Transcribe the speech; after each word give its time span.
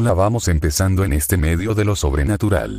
Hola 0.00 0.14
vamos 0.14 0.46
empezando 0.46 1.02
en 1.02 1.12
este 1.12 1.36
medio 1.36 1.74
de 1.74 1.84
lo 1.84 1.96
sobrenatural. 1.96 2.76